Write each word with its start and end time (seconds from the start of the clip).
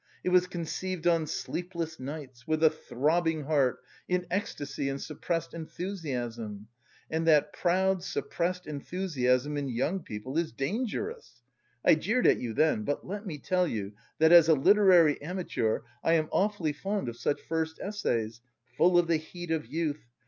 It 0.23 0.29
was 0.29 0.47
conceived 0.47 1.05
on 1.05 1.27
sleepless 1.27 1.99
nights, 1.99 2.47
with 2.47 2.63
a 2.63 2.71
throbbing 2.71 3.43
heart, 3.43 3.83
in 4.09 4.25
ecstasy 4.31 4.89
and 4.89 4.99
suppressed 4.99 5.53
enthusiasm. 5.53 6.69
And 7.11 7.27
that 7.27 7.53
proud 7.53 8.01
suppressed 8.03 8.65
enthusiasm 8.65 9.57
in 9.57 9.69
young 9.69 9.99
people 10.01 10.39
is 10.39 10.51
dangerous! 10.53 11.43
I 11.85 11.93
jeered 11.93 12.25
at 12.25 12.39
you 12.39 12.53
then, 12.55 12.81
but 12.81 13.05
let 13.05 13.27
me 13.27 13.37
tell 13.37 13.67
you 13.67 13.93
that, 14.17 14.31
as 14.31 14.49
a 14.49 14.55
literary 14.55 15.21
amateur, 15.21 15.81
I 16.03 16.13
am 16.13 16.29
awfully 16.31 16.73
fond 16.73 17.07
of 17.07 17.15
such 17.15 17.39
first 17.39 17.79
essays, 17.79 18.41
full 18.75 18.97
of 18.97 19.05
the 19.05 19.17
heat 19.17 19.51
of 19.51 19.67
youth. 19.67 20.01